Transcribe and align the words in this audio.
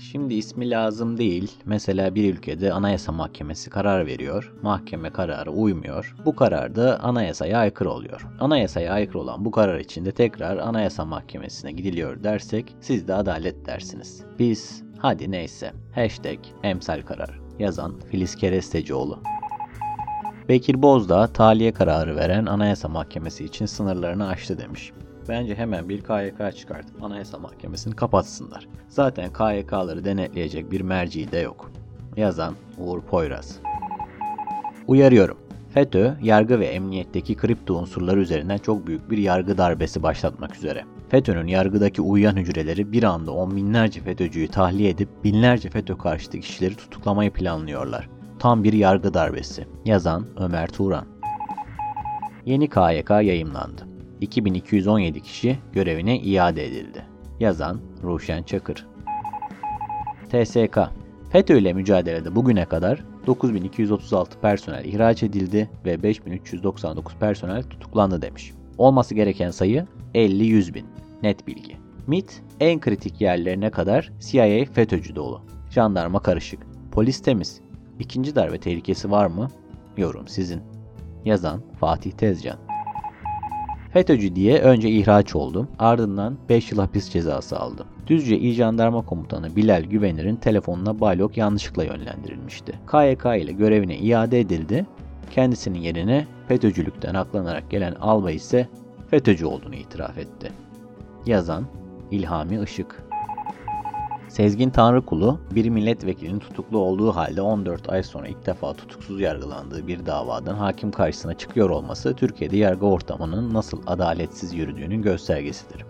Şimdi 0.00 0.34
ismi 0.34 0.70
lazım 0.70 1.18
değil. 1.18 1.52
Mesela 1.64 2.14
bir 2.14 2.34
ülkede 2.34 2.72
Anayasa 2.72 3.12
Mahkemesi 3.12 3.70
karar 3.70 4.06
veriyor. 4.06 4.52
Mahkeme 4.62 5.10
kararı 5.10 5.50
uymuyor. 5.50 6.14
Bu 6.24 6.36
karar 6.36 6.74
da 6.74 7.00
anayasaya 7.00 7.58
aykırı 7.58 7.90
oluyor. 7.90 8.26
Anayasaya 8.40 8.92
aykırı 8.92 9.18
olan 9.18 9.44
bu 9.44 9.50
karar 9.50 9.78
için 9.78 10.04
de 10.04 10.12
tekrar 10.12 10.56
Anayasa 10.56 11.04
Mahkemesi'ne 11.04 11.72
gidiliyor 11.72 12.24
dersek 12.24 12.76
siz 12.80 13.08
de 13.08 13.14
adalet 13.14 13.66
dersiniz. 13.66 14.24
Biz 14.38 14.82
hadi 14.98 15.30
neyse. 15.30 15.72
Hashtag 15.94 16.38
emsal 16.62 17.02
karar. 17.02 17.40
Yazan 17.58 18.00
Filiz 18.10 18.36
Kerestecioğlu. 18.36 19.22
Bekir 20.48 20.82
Bozdağ 20.82 21.26
tahliye 21.26 21.72
kararı 21.72 22.16
veren 22.16 22.46
Anayasa 22.46 22.88
Mahkemesi 22.88 23.44
için 23.44 23.66
sınırlarını 23.66 24.28
aştı 24.28 24.58
demiş. 24.58 24.92
Bence 25.28 25.54
hemen 25.54 25.88
bir 25.88 26.00
KYK 26.00 26.56
çıkartıp 26.56 27.02
Anayasa 27.02 27.38
Mahkemesi'ni 27.38 27.96
kapatsınlar. 27.96 28.68
Zaten 28.88 29.32
KYK'ları 29.32 30.04
denetleyecek 30.04 30.70
bir 30.70 30.80
merci 30.80 31.32
de 31.32 31.38
yok. 31.38 31.70
Yazan 32.16 32.54
Uğur 32.78 33.00
Poyraz. 33.00 33.58
Uyarıyorum. 34.86 35.38
FETÖ, 35.74 36.14
yargı 36.22 36.60
ve 36.60 36.66
emniyetteki 36.66 37.36
kripto 37.36 37.74
unsurlar 37.74 38.16
üzerinden 38.16 38.58
çok 38.58 38.86
büyük 38.86 39.10
bir 39.10 39.18
yargı 39.18 39.58
darbesi 39.58 40.02
başlatmak 40.02 40.56
üzere. 40.56 40.84
FETÖ'nün 41.08 41.46
yargıdaki 41.46 42.02
uyuyan 42.02 42.36
hücreleri 42.36 42.92
bir 42.92 43.02
anda 43.02 43.32
on 43.32 43.56
binlerce 43.56 44.00
FETÖ'cüyü 44.00 44.48
tahliye 44.48 44.90
edip 44.90 45.08
binlerce 45.24 45.70
FETÖ 45.70 45.98
karşıtı 45.98 46.40
kişileri 46.40 46.76
tutuklamayı 46.76 47.32
planlıyorlar. 47.32 48.08
Tam 48.38 48.64
bir 48.64 48.72
yargı 48.72 49.14
darbesi. 49.14 49.66
Yazan 49.84 50.26
Ömer 50.36 50.68
Turan. 50.68 51.06
Yeni 52.46 52.68
KYK 52.68 53.10
yayımlandı. 53.10 53.87
2217 54.20 55.20
kişi 55.20 55.58
görevine 55.72 56.18
iade 56.18 56.66
edildi. 56.66 57.04
Yazan 57.40 57.80
Ruşen 58.02 58.42
Çakır. 58.42 58.86
TSK 60.28 60.78
FETÖ 61.30 61.58
ile 61.58 61.72
mücadelede 61.72 62.34
bugüne 62.36 62.64
kadar 62.64 63.04
9236 63.26 64.40
personel 64.40 64.84
ihraç 64.84 65.22
edildi 65.22 65.70
ve 65.84 66.02
5399 66.02 67.14
personel 67.20 67.62
tutuklandı 67.62 68.22
demiş. 68.22 68.52
Olması 68.78 69.14
gereken 69.14 69.50
sayı 69.50 69.86
50-100 70.14 70.74
bin. 70.74 70.86
Net 71.22 71.46
bilgi. 71.46 71.76
MIT 72.06 72.42
en 72.60 72.80
kritik 72.80 73.20
yerlerine 73.20 73.70
kadar 73.70 74.12
CIA 74.20 74.64
FETÖ'cü 74.72 75.16
dolu. 75.16 75.42
Jandarma 75.70 76.22
karışık. 76.22 76.60
Polis 76.92 77.22
temiz. 77.22 77.60
İkinci 77.98 78.34
darbe 78.34 78.58
tehlikesi 78.58 79.10
var 79.10 79.26
mı? 79.26 79.48
Yorum 79.96 80.28
sizin. 80.28 80.62
Yazan 81.24 81.62
Fatih 81.80 82.12
Tezcan. 82.12 82.67
FETÖ'cü 83.98 84.36
diye 84.36 84.60
önce 84.60 84.90
ihraç 84.90 85.36
oldu. 85.36 85.68
Ardından 85.78 86.36
5 86.48 86.72
yıl 86.72 86.78
hapis 86.78 87.10
cezası 87.10 87.58
aldı. 87.58 87.84
Düzce 88.06 88.38
İl 88.38 88.52
Jandarma 88.54 89.04
Komutanı 89.04 89.56
Bilal 89.56 89.82
Güvenir'in 89.82 90.36
telefonuna 90.36 91.00
balok 91.00 91.36
yanlışlıkla 91.36 91.84
yönlendirilmişti. 91.84 92.72
KYK 92.90 93.24
ile 93.42 93.52
görevine 93.52 93.98
iade 93.98 94.40
edildi. 94.40 94.86
Kendisinin 95.30 95.78
yerine 95.78 96.26
FETÖ'cülükten 96.48 97.14
aklanarak 97.14 97.70
gelen 97.70 97.94
albay 97.94 98.34
ise 98.34 98.68
FETÖ'cü 99.10 99.46
olduğunu 99.46 99.74
itiraf 99.74 100.18
etti. 100.18 100.52
Yazan 101.26 101.64
İlhami 102.10 102.62
Işık 102.64 103.02
Sezgin 104.28 104.70
Tanrıkulu, 104.70 105.40
bir 105.54 105.68
milletvekilinin 105.68 106.38
tutuklu 106.38 106.78
olduğu 106.78 107.12
halde 107.12 107.42
14 107.42 107.88
ay 107.88 108.02
sonra 108.02 108.28
ilk 108.28 108.46
defa 108.46 108.74
tutuksuz 108.74 109.20
yargılandığı 109.20 109.86
bir 109.86 110.06
davadan 110.06 110.54
hakim 110.54 110.90
karşısına 110.90 111.34
çıkıyor 111.34 111.70
olması 111.70 112.14
Türkiye'de 112.14 112.56
yargı 112.56 112.86
ortamının 112.86 113.54
nasıl 113.54 113.82
adaletsiz 113.86 114.54
yürüdüğünün 114.54 115.02
göstergesidir. 115.02 115.84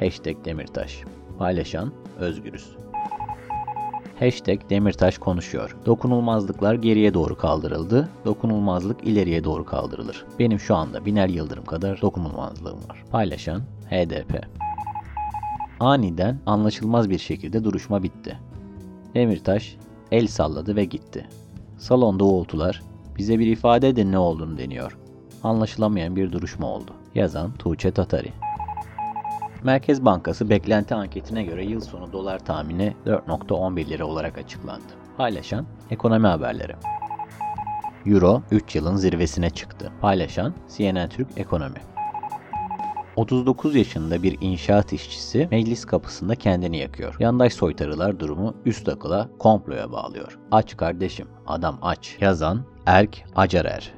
Hashtag 0.00 0.44
Demirtaş 0.44 1.04
Paylaşan 1.38 1.92
Özgürüz 2.18 2.76
Hashtag 4.18 4.70
Demirtaş 4.70 5.18
konuşuyor. 5.18 5.76
Dokunulmazlıklar 5.86 6.74
geriye 6.74 7.14
doğru 7.14 7.36
kaldırıldı. 7.36 8.08
Dokunulmazlık 8.24 9.04
ileriye 9.04 9.44
doğru 9.44 9.64
kaldırılır. 9.64 10.24
Benim 10.38 10.60
şu 10.60 10.74
anda 10.74 11.04
Biner 11.04 11.28
Yıldırım 11.28 11.64
kadar 11.64 12.00
dokunulmazlığım 12.02 12.78
var. 12.88 13.04
Paylaşan 13.10 13.60
HDP 13.90 14.63
Aniden 15.80 16.38
anlaşılmaz 16.46 17.10
bir 17.10 17.18
şekilde 17.18 17.64
duruşma 17.64 18.02
bitti. 18.02 18.38
Demirtaş 19.14 19.76
el 20.12 20.26
salladı 20.26 20.76
ve 20.76 20.84
gitti. 20.84 21.28
Salonda 21.78 22.24
uğultular, 22.24 22.82
bize 23.18 23.38
bir 23.38 23.46
ifade 23.46 23.88
edin 23.88 24.12
ne 24.12 24.18
olduğunu 24.18 24.58
deniyor. 24.58 24.98
Anlaşılamayan 25.42 26.16
bir 26.16 26.32
duruşma 26.32 26.66
oldu. 26.66 26.90
Yazan 27.14 27.52
Tuğçe 27.52 27.90
Tatari. 27.90 28.32
Merkez 29.64 30.04
Bankası 30.04 30.50
beklenti 30.50 30.94
anketine 30.94 31.42
göre 31.42 31.64
yıl 31.64 31.80
sonu 31.80 32.12
dolar 32.12 32.38
tahmini 32.38 32.94
4.11 33.06 33.88
lira 33.88 34.06
olarak 34.06 34.38
açıklandı. 34.38 34.92
Paylaşan 35.16 35.66
Ekonomi 35.90 36.26
Haberleri. 36.26 36.72
Euro 38.06 38.42
3 38.50 38.74
yılın 38.74 38.96
zirvesine 38.96 39.50
çıktı. 39.50 39.92
Paylaşan 40.00 40.54
CNN 40.76 41.08
Türk 41.08 41.28
Ekonomi. 41.36 41.93
39 43.16 43.74
yaşında 43.74 44.22
bir 44.22 44.38
inşaat 44.40 44.92
işçisi 44.92 45.48
meclis 45.50 45.84
kapısında 45.84 46.34
kendini 46.34 46.78
yakıyor. 46.78 47.16
Yandaş 47.20 47.52
soytarılar 47.52 48.20
durumu 48.20 48.54
üst 48.64 48.88
akıla 48.88 49.28
komploya 49.38 49.92
bağlıyor. 49.92 50.38
Aç 50.50 50.76
kardeşim, 50.76 51.26
adam 51.46 51.78
aç. 51.82 52.16
Yazan 52.20 52.64
Erk 52.86 53.24
Acarer. 53.36 53.94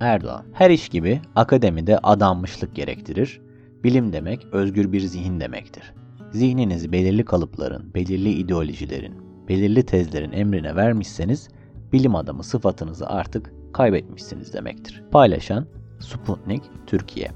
Erdoğan, 0.00 0.44
her 0.52 0.70
iş 0.70 0.88
gibi 0.88 1.20
akademide 1.34 1.98
adanmışlık 1.98 2.74
gerektirir. 2.74 3.40
Bilim 3.84 4.12
demek 4.12 4.46
özgür 4.52 4.92
bir 4.92 5.00
zihin 5.00 5.40
demektir. 5.40 5.94
Zihninizi 6.32 6.92
belirli 6.92 7.24
kalıpların, 7.24 7.94
belirli 7.94 8.30
ideolojilerin, 8.30 9.14
belirli 9.48 9.86
tezlerin 9.86 10.32
emrine 10.32 10.76
vermişseniz 10.76 11.48
bilim 11.92 12.14
adamı 12.14 12.44
sıfatınızı 12.44 13.06
artık 13.08 13.52
kaybetmişsiniz 13.72 14.52
demektir. 14.52 15.02
Paylaşan 15.12 15.66
Sputnik 16.00 16.62
Türkiye 16.86 17.30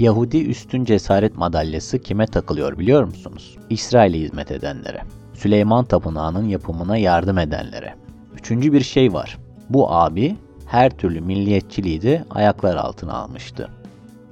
Yahudi 0.00 0.48
üstün 0.48 0.84
cesaret 0.84 1.36
madalyası 1.36 1.98
kime 1.98 2.26
takılıyor 2.26 2.78
biliyor 2.78 3.04
musunuz? 3.04 3.56
İsrail'e 3.70 4.18
hizmet 4.18 4.50
edenlere. 4.50 5.02
Süleyman 5.34 5.84
Tapınağı'nın 5.84 6.48
yapımına 6.48 6.96
yardım 6.96 7.38
edenlere. 7.38 7.94
Üçüncü 8.34 8.72
bir 8.72 8.80
şey 8.80 9.12
var. 9.12 9.38
Bu 9.70 9.92
abi 9.92 10.36
her 10.66 10.90
türlü 10.90 11.20
milliyetçiliği 11.20 12.02
de 12.02 12.24
ayaklar 12.30 12.76
altına 12.76 13.12
almıştı. 13.12 13.68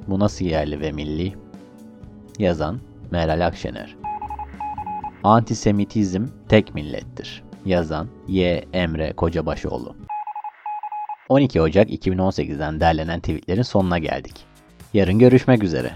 Bu 0.06 0.18
nasıl 0.18 0.44
yerli 0.44 0.80
ve 0.80 0.92
milli? 0.92 1.34
Yazan 2.38 2.80
Meral 3.10 3.46
Akşener 3.46 3.96
Antisemitizm 5.24 6.26
tek 6.48 6.74
millettir. 6.74 7.42
Yazan 7.66 8.08
Y. 8.28 8.64
Emre 8.72 9.12
Kocabaşoğlu 9.12 9.96
12 11.28 11.62
Ocak 11.62 11.90
2018'den 11.90 12.80
derlenen 12.80 13.20
tweetlerin 13.20 13.62
sonuna 13.62 13.98
geldik. 13.98 14.47
Yarın 14.94 15.18
görüşmek 15.18 15.62
üzere. 15.62 15.92